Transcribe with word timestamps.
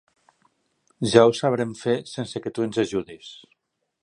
Ja 1.11 1.23
ho 1.27 1.35
sabrem 1.41 1.75
fer 1.83 1.95
sense 2.15 2.45
que 2.47 2.57
tu 2.57 2.69
ens 2.69 2.81
ajudis. 2.87 3.31